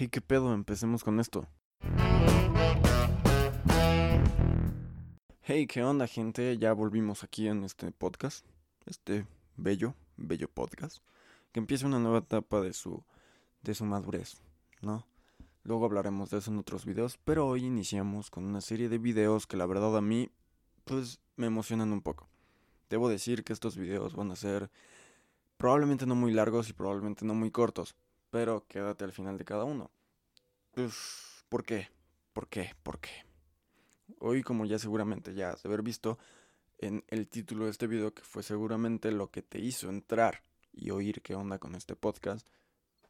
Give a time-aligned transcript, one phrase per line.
[0.00, 1.46] Hey, qué pedo, empecemos con esto.
[5.42, 6.56] Hey, qué onda, gente.
[6.56, 8.46] Ya volvimos aquí en este podcast.
[8.86, 9.26] Este
[9.58, 11.02] bello, bello podcast.
[11.52, 13.04] Que empieza una nueva etapa de su,
[13.60, 14.40] de su madurez,
[14.80, 15.06] ¿no?
[15.64, 19.46] Luego hablaremos de eso en otros videos, pero hoy iniciamos con una serie de videos
[19.46, 20.30] que la verdad a mí,
[20.84, 22.26] pues, me emocionan un poco.
[22.88, 24.70] Debo decir que estos videos van a ser
[25.58, 27.94] probablemente no muy largos y probablemente no muy cortos,
[28.30, 29.90] pero quédate al final de cada uno.
[30.72, 31.88] Pues, ¿por qué?
[32.32, 32.74] ¿Por qué?
[32.82, 33.10] ¿Por qué?
[34.20, 36.18] Hoy, como ya seguramente ya has de haber visto
[36.78, 40.90] en el título de este video, que fue seguramente lo que te hizo entrar y
[40.90, 42.48] oír qué onda con este podcast,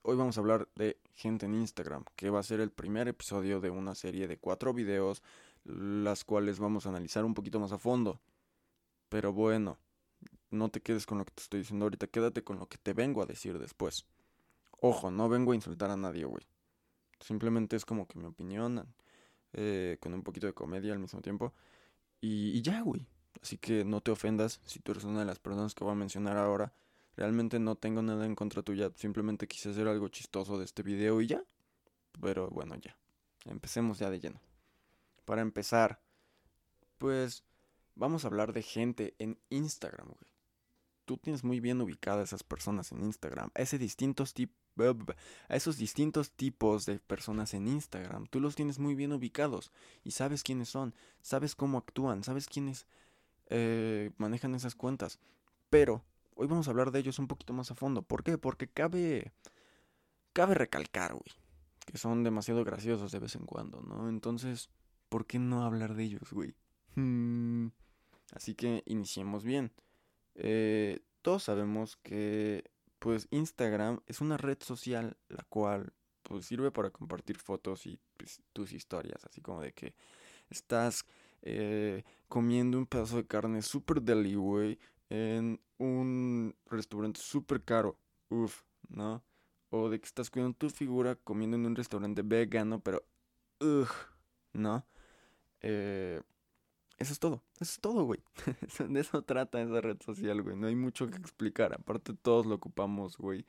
[0.03, 3.61] hoy vamos a hablar de gente en Instagram, que va a ser el primer episodio
[3.61, 5.23] de una serie de cuatro videos,
[5.65, 8.21] las cuales vamos a analizar un poquito más a fondo.
[9.09, 9.79] Pero bueno,
[10.51, 12.93] no te quedes con lo que te estoy diciendo ahorita, quédate con lo que te
[12.93, 14.07] vengo a decir después.
[14.81, 16.47] Ojo, no vengo a insultar a nadie, güey.
[17.21, 18.87] Simplemente es como que mi opinión,
[19.53, 21.53] eh, con un poquito de comedia al mismo tiempo.
[22.21, 23.07] Y, y ya, güey.
[23.43, 25.97] Así que no te ofendas si tú eres una de las personas que voy a
[25.97, 26.73] mencionar ahora.
[27.17, 31.21] Realmente no tengo nada en contra tuya, simplemente quise hacer algo chistoso de este video
[31.21, 31.43] y ya.
[32.21, 32.97] Pero bueno, ya.
[33.45, 34.41] Empecemos ya de lleno.
[35.25, 36.01] Para empezar,
[36.99, 37.45] pues
[37.95, 40.30] vamos a hablar de gente en Instagram, güey.
[41.11, 43.51] Tú tienes muy bien ubicadas esas personas en Instagram.
[43.57, 44.33] Ese distintos
[45.49, 48.29] a esos distintos tipos de personas en Instagram.
[48.29, 49.73] Tú los tienes muy bien ubicados
[50.05, 52.87] y sabes quiénes son, sabes cómo actúan, sabes quiénes
[53.49, 55.19] eh, manejan esas cuentas.
[55.69, 56.05] Pero
[56.37, 58.03] hoy vamos a hablar de ellos un poquito más a fondo.
[58.03, 58.39] ¿Por qué?
[58.39, 59.33] Porque cabe,
[60.33, 61.35] cabe recalcar, güey,
[61.87, 64.09] que son demasiado graciosos de vez en cuando, ¿no?
[64.09, 64.71] Entonces,
[65.09, 66.55] ¿por qué no hablar de ellos, güey?
[66.95, 67.71] Hmm.
[68.33, 69.73] Así que iniciemos bien.
[70.43, 72.65] Eh, todos sabemos que
[72.99, 78.41] pues Instagram es una red social la cual pues sirve para compartir fotos y pues,
[78.53, 79.95] tus historias, así como de que
[80.49, 81.05] estás
[81.43, 87.99] eh, comiendo un pedazo de carne super deli, en un restaurante súper caro,
[88.29, 89.25] uff, ¿no?
[89.71, 93.05] O de que estás cuidando tu figura comiendo en un restaurante vegano, pero,
[93.61, 93.91] uff,
[94.53, 94.87] ¿no?
[95.61, 96.21] Eh,
[97.01, 98.21] eso es todo, eso es todo, güey.
[98.89, 100.55] de eso trata esa red social, güey.
[100.55, 101.73] No hay mucho que explicar.
[101.73, 103.47] Aparte, todos lo ocupamos, güey.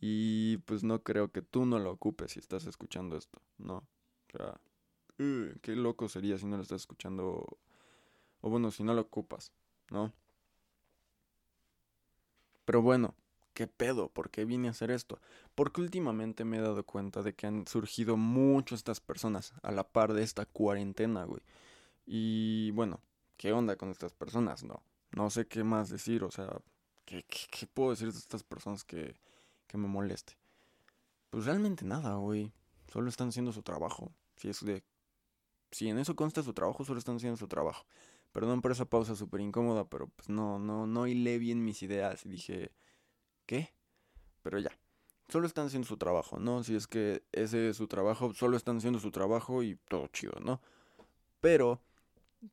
[0.00, 3.78] Y pues no creo que tú no lo ocupes si estás escuchando esto, ¿no?
[3.78, 4.60] O sea,
[5.18, 7.58] uh, qué loco sería si no lo estás escuchando.
[8.40, 9.52] O bueno, si no lo ocupas,
[9.90, 10.12] ¿no?
[12.64, 13.16] Pero bueno,
[13.52, 14.10] ¿qué pedo?
[14.10, 15.18] ¿Por qué vine a hacer esto?
[15.56, 19.88] Porque últimamente me he dado cuenta de que han surgido mucho estas personas a la
[19.88, 21.42] par de esta cuarentena, güey.
[22.12, 23.00] Y bueno,
[23.36, 24.64] ¿qué onda con estas personas?
[24.64, 24.82] No,
[25.12, 26.60] no sé qué más decir, o sea,
[27.04, 29.14] ¿qué, qué, puedo decir de estas personas que,
[29.68, 30.36] que me moleste?
[31.30, 32.52] Pues realmente nada, güey.
[32.92, 34.12] Solo están haciendo su trabajo.
[34.34, 34.82] Si es de.
[35.70, 37.86] Si en eso consta su trabajo, solo están haciendo su trabajo.
[38.32, 42.26] Perdón por esa pausa súper incómoda, pero pues no, no, no hilé bien mis ideas
[42.26, 42.72] y dije.
[43.46, 43.72] ¿Qué?
[44.42, 44.76] Pero ya.
[45.28, 46.64] Solo están haciendo su trabajo, ¿no?
[46.64, 50.32] Si es que ese es su trabajo, solo están haciendo su trabajo y todo chido,
[50.40, 50.60] ¿no?
[51.40, 51.80] Pero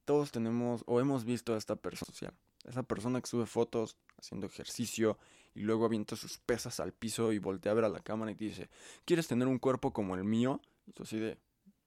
[0.06, 2.34] todos tenemos o hemos visto a esta persona social.
[2.66, 5.18] Esa persona que sube fotos haciendo ejercicio
[5.56, 8.36] y luego avienta sus pesas al piso y voltea a ver a la cámara y
[8.36, 8.70] dice,
[9.06, 10.62] ¿quieres tener un cuerpo como el mío?
[10.86, 11.38] Y tú así de,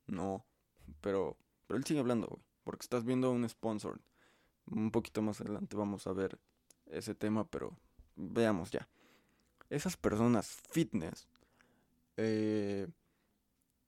[0.06, 0.44] no,
[1.00, 4.00] pero, pero él sigue hablando, güey, porque estás viendo un sponsor.
[4.70, 6.38] Un poquito más adelante vamos a ver
[6.86, 7.76] ese tema, pero
[8.16, 8.88] veamos ya.
[9.68, 11.28] Esas personas fitness
[12.16, 12.88] eh,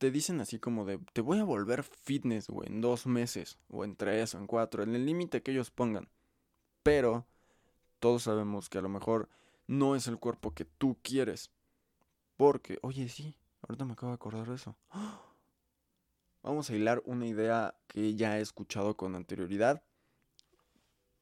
[0.02, 3.84] te dicen así como de, te voy a volver fitness, güey, en dos meses, o
[3.84, 6.08] en tres, o en cuatro, en el límite que ellos pongan.
[6.82, 7.24] Pero
[8.00, 9.28] todos sabemos que a lo mejor
[9.68, 11.52] no es el cuerpo que tú quieres.
[12.36, 14.76] Porque, oye, sí, ahorita me acabo de acordar de eso.
[16.42, 19.84] Vamos a hilar una idea que ya he escuchado con anterioridad.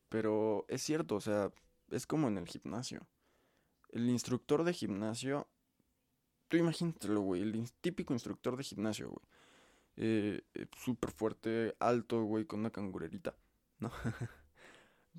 [0.08, 1.52] Pero es cierto, o sea,
[1.90, 3.06] es como en el gimnasio.
[3.90, 5.48] El instructor de gimnasio
[6.50, 9.24] tú imagínatelo, güey, el típico instructor de gimnasio, güey.
[9.96, 13.36] Eh, eh, súper fuerte, alto, güey, con una cangurerita,
[13.78, 13.90] ¿no?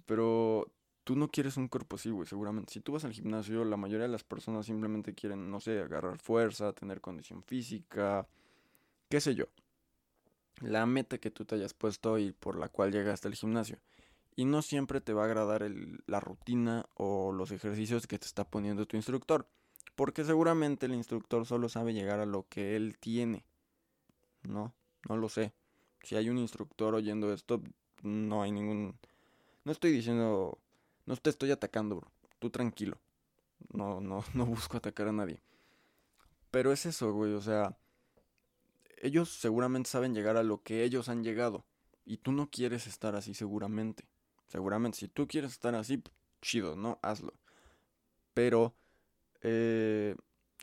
[0.05, 0.71] Pero
[1.05, 2.73] tú no quieres un cuerpo así, güey, seguramente.
[2.73, 6.19] Si tú vas al gimnasio, la mayoría de las personas simplemente quieren, no sé, agarrar
[6.19, 8.27] fuerza, tener condición física,
[9.09, 9.45] qué sé yo.
[10.59, 13.79] La meta que tú te hayas puesto y por la cual llegaste al gimnasio.
[14.35, 15.65] Y no siempre te va a agradar
[16.07, 19.47] la rutina o los ejercicios que te está poniendo tu instructor.
[20.01, 23.45] Porque seguramente el instructor solo sabe llegar a lo que él tiene.
[24.41, 24.73] No,
[25.07, 25.53] no lo sé.
[26.01, 27.61] Si hay un instructor oyendo esto,
[28.01, 28.97] no hay ningún...
[29.63, 30.57] No estoy diciendo...
[31.05, 32.11] No te estoy atacando, bro.
[32.39, 32.97] Tú tranquilo.
[33.73, 35.39] No, no, no busco atacar a nadie.
[36.49, 37.77] Pero es eso, güey, o sea,
[39.03, 41.63] ellos seguramente saben llegar a lo que ellos han llegado.
[42.05, 44.07] Y tú no quieres estar así seguramente.
[44.47, 46.01] Seguramente, si tú quieres estar así,
[46.41, 46.97] chido, ¿no?
[47.03, 47.35] Hazlo.
[48.33, 48.73] Pero
[49.41, 50.15] eh,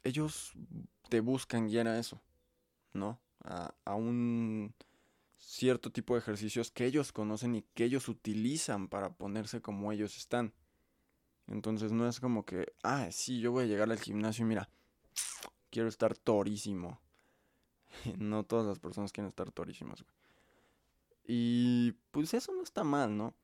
[0.05, 0.53] ellos
[1.09, 2.21] te buscan guiar a eso,
[2.93, 3.21] ¿no?
[3.45, 4.75] A, a, un
[5.39, 10.17] cierto tipo de ejercicios que ellos conocen y que ellos utilizan para ponerse como ellos
[10.17, 10.53] están.
[11.47, 14.69] Entonces no es como que, ah, sí, yo voy a llegar al gimnasio y mira,
[15.71, 17.01] quiero estar torísimo.
[18.19, 20.15] no todas las personas quieren estar torísimas, güey.
[21.31, 23.35] Y pues eso no está mal, ¿no?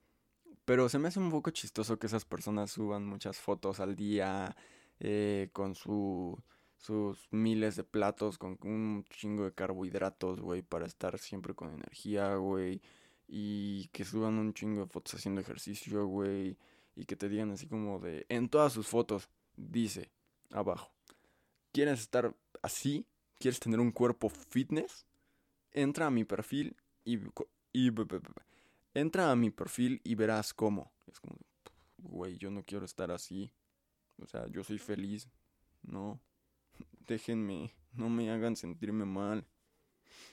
[0.65, 4.57] Pero se me hace un poco chistoso que esas personas suban muchas fotos al día
[5.01, 6.43] eh, con su,
[6.77, 12.35] sus miles de platos, con un chingo de carbohidratos, güey, para estar siempre con energía,
[12.37, 12.83] güey.
[13.27, 16.59] Y que suban un chingo de fotos haciendo ejercicio, güey.
[16.95, 18.27] Y que te digan así como de...
[18.29, 20.11] En todas sus fotos, dice
[20.51, 20.93] abajo.
[21.73, 23.07] ¿Quieres estar así?
[23.39, 25.07] ¿Quieres tener un cuerpo fitness?
[25.73, 27.19] Entra a mi perfil y...
[28.93, 30.93] entra a mi perfil y verás cómo.
[31.07, 31.37] Es como,
[31.99, 33.51] güey, yo no quiero estar así.
[34.23, 35.29] O sea, yo soy feliz.
[35.83, 36.21] No.
[37.07, 37.73] Déjenme.
[37.93, 39.47] No me hagan sentirme mal.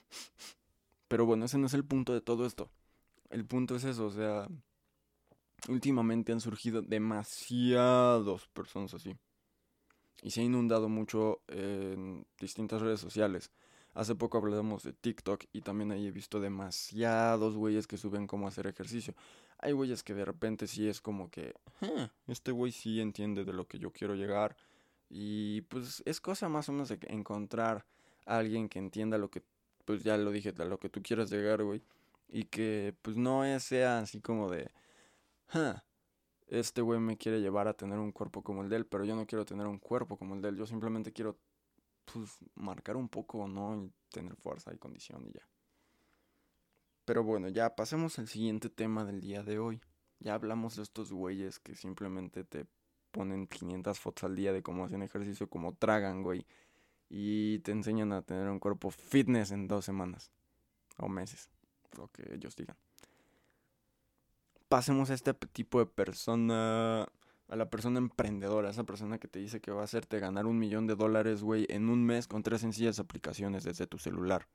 [1.08, 2.70] Pero bueno, ese no es el punto de todo esto.
[3.30, 4.48] El punto es eso, o sea...
[5.68, 9.16] Últimamente han surgido demasiados personas así.
[10.24, 13.52] Y se ha inundado mucho en distintas redes sociales.
[13.94, 18.48] Hace poco hablamos de TikTok y también ahí he visto demasiados güeyes que suben cómo
[18.48, 19.14] hacer ejercicio.
[19.62, 21.54] Hay güeyes que de repente sí es como que,
[22.28, 24.58] este güey sí entiende de lo que yo quiero llegar.
[25.10, 27.86] Y pues es cosa más o menos de encontrar
[28.26, 29.44] a alguien que entienda lo que,
[29.86, 31.84] pues ya lo dije, a lo que tú quieras llegar, güey.
[32.28, 34.72] Y que pues no sea así como de,
[36.48, 39.16] este güey me quiere llevar a tener un cuerpo como el de él, pero yo
[39.16, 40.58] no quiero tener un cuerpo como el de él.
[40.58, 41.38] Yo simplemente quiero
[42.06, 43.76] pues, marcar un poco, ¿no?
[43.76, 45.48] Y tener fuerza y condición y ya.
[47.06, 49.82] Pero bueno, ya pasemos al siguiente tema del día de hoy.
[50.20, 52.66] Ya hablamos de estos güeyes que simplemente te
[53.12, 56.46] ponen 500 fotos al día de cómo hacen ejercicio, cómo tragan, güey.
[57.10, 60.32] Y te enseñan a tener un cuerpo fitness en dos semanas.
[60.98, 61.50] O meses.
[61.98, 62.78] Lo que ellos digan.
[64.70, 67.08] Pasemos a este tipo de persona
[67.52, 70.58] a la persona emprendedora, esa persona que te dice que va a hacerte ganar un
[70.58, 74.48] millón de dólares, güey, en un mes con tres sencillas aplicaciones desde tu celular.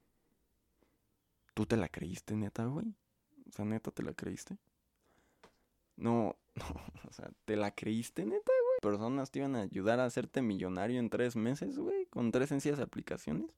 [1.56, 2.94] ¿Tú te la creíste, neta, güey?
[3.48, 4.58] O sea, neta, ¿te la creíste?
[5.96, 6.66] No, no,
[7.08, 8.78] o sea, ¿te la creíste, neta, güey?
[8.82, 12.78] Personas te iban a ayudar a hacerte millonario en tres meses, güey, con tres sencillas
[12.78, 13.50] aplicaciones.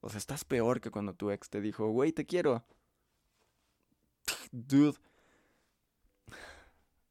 [0.00, 2.64] O sea, estás peor que cuando tu ex te dijo, güey, te quiero.
[4.50, 4.98] Dude.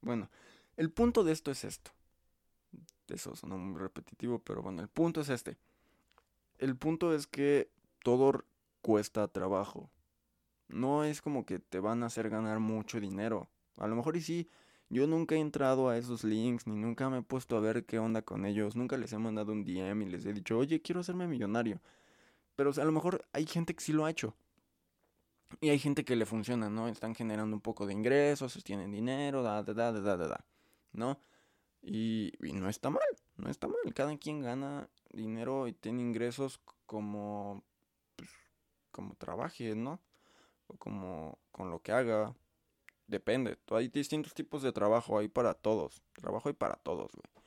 [0.01, 0.29] Bueno,
[0.75, 1.91] el punto de esto es esto.
[3.07, 5.57] Eso suena muy repetitivo, pero bueno, el punto es este.
[6.57, 7.71] El punto es que
[8.03, 8.44] todo
[8.87, 9.91] cuesta trabajo.
[10.69, 13.49] No es como que te van a hacer ganar mucho dinero.
[13.75, 14.49] A lo mejor y sí,
[14.87, 17.99] yo nunca he entrado a esos links, ni nunca me he puesto a ver qué
[17.99, 18.77] onda con ellos.
[18.77, 21.81] Nunca les he mandado un DM y les he dicho, oye, quiero hacerme millonario.
[22.55, 24.37] Pero a lo mejor hay gente que sí lo ha hecho.
[25.59, 26.87] Y hay gente que le funciona, ¿no?
[26.87, 30.45] Están generando un poco de ingresos, tienen dinero, da, da, da, da, da, da.
[30.93, 31.19] ¿no?
[31.81, 33.01] Y, no está mal,
[33.35, 33.93] no está mal.
[33.93, 37.65] Cada quien gana dinero y tiene ingresos como,
[38.97, 40.01] como trabaje, ¿no?
[40.66, 42.35] O como con lo que haga.
[43.06, 43.59] Depende.
[43.69, 46.01] Hay distintos tipos de trabajo ahí para todos.
[46.13, 47.45] Trabajo hay para todos, güey.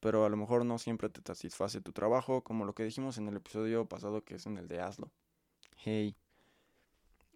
[0.00, 3.28] Pero a lo mejor no siempre te satisface tu trabajo, como lo que dijimos en
[3.28, 5.10] el episodio pasado que es en el de Hazlo.
[5.76, 6.16] Hey.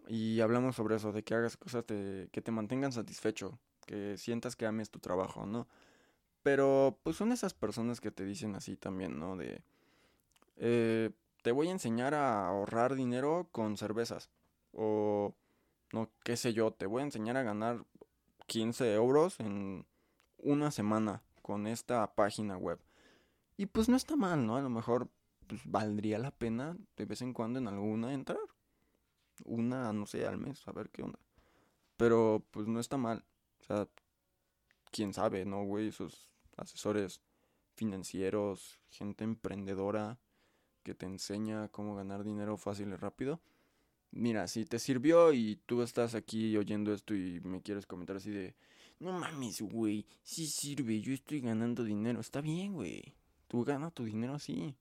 [0.09, 4.65] Y hablamos sobre eso, de que hagas cosas que te mantengan satisfecho que sientas que
[4.65, 5.69] ames tu trabajo, ¿no?
[6.43, 9.37] Pero pues son esas personas que te dicen así también, ¿no?
[9.37, 9.63] De,
[10.57, 11.11] eh,
[11.43, 14.31] te voy a enseñar a ahorrar dinero con cervezas.
[14.73, 15.35] O,
[15.93, 17.85] no, qué sé yo, te voy a enseñar a ganar
[18.47, 19.87] 15 euros en
[20.39, 22.81] una semana con esta página web.
[23.57, 24.57] Y pues no está mal, ¿no?
[24.57, 25.11] A lo mejor
[25.47, 28.39] pues, valdría la pena de vez en cuando en alguna entrar.
[29.45, 31.19] Una, no sé, al mes, a ver qué onda.
[31.97, 33.25] Pero pues no está mal.
[33.61, 33.89] O sea,
[34.91, 35.89] quién sabe, ¿no, güey?
[35.89, 37.21] Esos asesores
[37.75, 40.19] financieros, gente emprendedora
[40.83, 43.41] que te enseña cómo ganar dinero fácil y rápido.
[44.11, 48.31] Mira, si te sirvió y tú estás aquí oyendo esto y me quieres comentar así
[48.31, 48.55] de,
[48.99, 52.21] no mames, güey, sí sirve, yo estoy ganando dinero.
[52.21, 53.15] Está bien, güey.
[53.49, 54.77] Tú gana tu dinero así.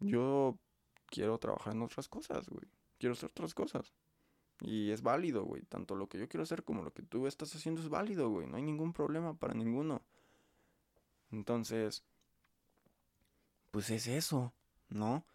[0.00, 0.58] Yo
[1.06, 2.66] quiero trabajar en otras cosas, güey.
[2.98, 3.92] Quiero hacer otras cosas.
[4.60, 5.62] Y es válido, güey.
[5.62, 8.46] Tanto lo que yo quiero hacer como lo que tú estás haciendo es válido, güey.
[8.46, 10.02] No hay ningún problema para ninguno.
[11.30, 12.04] Entonces,
[13.70, 14.52] pues es eso,
[14.94, 15.26] ¿no?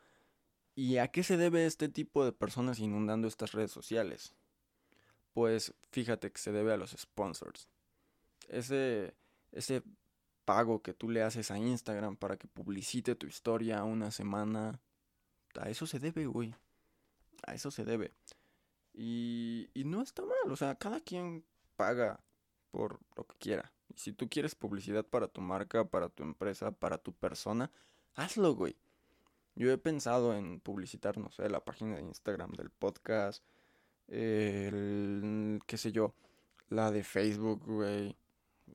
[0.75, 4.35] ¿Y a qué se debe este tipo de personas inundando estas redes sociales?
[5.33, 7.67] Pues fíjate que se debe a los sponsors.
[8.47, 9.15] Ese,
[9.51, 9.83] ese
[10.45, 14.79] pago que tú le haces a Instagram para que publicite tu historia una semana,
[15.59, 16.55] a eso se debe, güey.
[17.45, 18.13] A eso se debe.
[18.93, 21.43] Y, y no está mal, o sea, cada quien
[21.75, 22.19] paga
[22.71, 23.71] por lo que quiera.
[23.95, 27.71] Si tú quieres publicidad para tu marca, para tu empresa, para tu persona,
[28.15, 28.75] hazlo, güey.
[29.57, 33.43] Yo he pensado en publicitar, no sé, la página de Instagram del podcast,
[34.07, 36.13] el, qué sé yo,
[36.69, 38.15] la de Facebook, güey,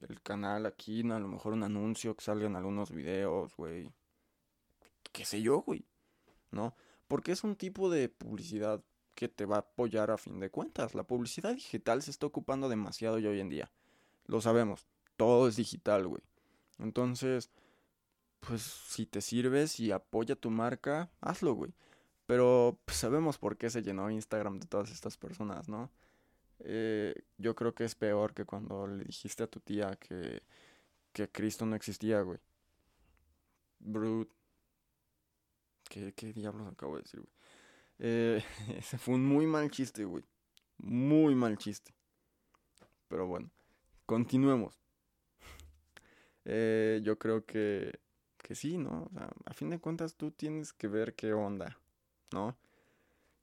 [0.00, 3.92] el canal aquí, a lo mejor un anuncio que salgan algunos videos, güey.
[5.12, 5.84] Qué sé yo, güey.
[6.50, 6.74] ¿No?
[7.06, 8.82] Porque es un tipo de publicidad
[9.14, 10.96] que te va a apoyar a fin de cuentas.
[10.96, 13.70] La publicidad digital se está ocupando demasiado ya hoy en día.
[14.26, 14.88] Lo sabemos.
[15.16, 16.22] Todo es digital, güey.
[16.80, 17.50] Entonces,
[18.46, 21.72] pues si te sirves y apoya tu marca, hazlo, güey.
[22.26, 25.90] Pero pues, sabemos por qué se llenó Instagram de todas estas personas, ¿no?
[26.60, 30.42] Eh, yo creo que es peor que cuando le dijiste a tu tía que,
[31.12, 32.38] que Cristo no existía, güey.
[33.78, 34.32] Brut.
[35.88, 37.32] ¿Qué, ¿Qué diablos acabo de decir, güey?
[37.98, 38.42] Eh,
[38.78, 40.24] ese fue un muy mal chiste, güey.
[40.78, 41.94] Muy mal chiste.
[43.08, 43.50] Pero bueno,
[44.06, 44.78] continuemos.
[46.44, 48.00] Eh, yo creo que,
[48.42, 49.04] que sí, ¿no?
[49.04, 51.78] O sea, a fin de cuentas tú tienes que ver qué onda,
[52.32, 52.56] ¿no?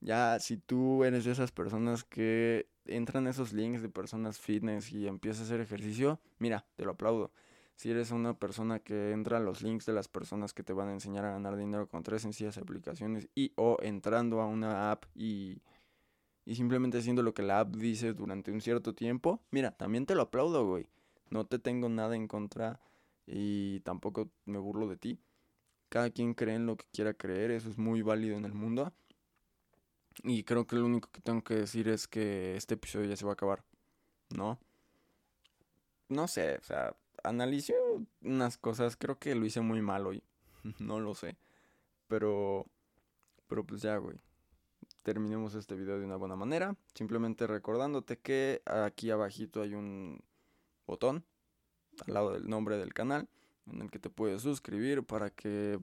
[0.01, 5.07] Ya si tú eres de esas personas que entran esos links de personas fitness y
[5.07, 7.31] empiezas a hacer ejercicio, mira, te lo aplaudo
[7.79, 10.89] si eres una persona que entra a los links de las personas que te van
[10.89, 15.05] a enseñar a ganar dinero con tres sencillas aplicaciones y o entrando a una app
[15.15, 15.61] y,
[16.43, 20.13] y simplemente haciendo lo que la app dice durante un cierto tiempo, mira, también te
[20.13, 20.89] lo aplaudo, güey.
[21.29, 22.81] No te tengo nada en contra
[23.31, 25.19] y tampoco me burlo de ti.
[25.89, 28.91] Cada quien cree en lo que quiera creer, eso es muy válido en el mundo.
[30.23, 33.25] Y creo que lo único que tengo que decir es que este episodio ya se
[33.25, 33.63] va a acabar,
[34.35, 34.59] ¿no?
[36.09, 37.75] No sé, o sea, analicé
[38.21, 40.23] unas cosas, creo que lo hice muy mal hoy,
[40.79, 41.37] no lo sé,
[42.07, 42.65] pero,
[43.47, 44.17] pero pues ya, güey,
[45.03, 50.21] terminemos este video de una buena manera, simplemente recordándote que aquí abajito hay un
[50.87, 51.23] botón
[52.07, 53.27] al lado del nombre del canal
[53.71, 55.79] en el que te puedes suscribir para que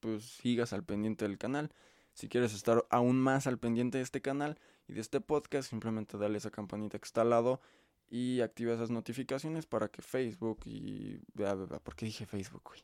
[0.00, 1.72] pues sigas al pendiente del canal.
[2.14, 4.58] Si quieres estar aún más al pendiente de este canal
[4.88, 7.60] y de este podcast, simplemente dale esa campanita que está al lado
[8.08, 11.18] y activa esas notificaciones para que Facebook y...
[11.36, 12.80] ¿Por qué dije Facebook, güey?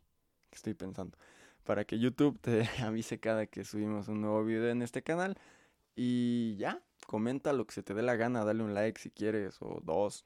[0.50, 1.16] ¿Qué estoy pensando?
[1.64, 5.38] Para que YouTube te avise cada que subimos un nuevo video en este canal.
[5.94, 9.56] Y ya, comenta lo que se te dé la gana, dale un like si quieres,
[9.60, 10.24] o dos,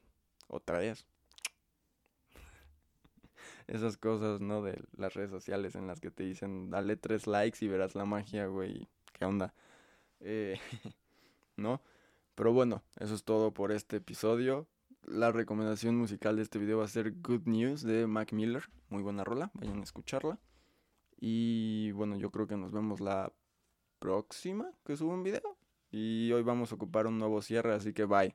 [0.48, 1.06] o tres.
[3.66, 4.62] Esas cosas, ¿no?
[4.62, 8.04] De las redes sociales en las que te dicen, dale tres likes y verás la
[8.04, 8.88] magia, güey.
[9.12, 9.54] ¿Qué onda?
[10.20, 10.58] Eh,
[11.56, 11.82] ¿No?
[12.34, 14.68] Pero bueno, eso es todo por este episodio
[15.06, 18.64] la recomendación musical de este video va a ser Good News de Mac Miller.
[18.88, 20.38] Muy buena rola, vayan a escucharla.
[21.18, 23.32] Y bueno, yo creo que nos vemos la
[23.98, 25.56] próxima que suba un video.
[25.90, 28.34] Y hoy vamos a ocupar un nuevo cierre, así que bye.